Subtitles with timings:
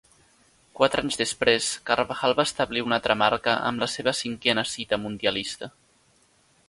[0.77, 5.71] Quatre anys després, Carbajal va establir una altra marca amb la seva cinquena cita mundialista.